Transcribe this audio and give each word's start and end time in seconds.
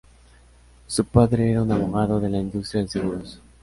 Su 0.87 1.05
padre 1.05 1.51
era 1.51 1.61
un 1.61 1.71
abogado 1.71 2.19
de 2.19 2.27
la 2.29 2.39
industria 2.39 2.81
de 2.81 2.87
seguros. 2.87 3.39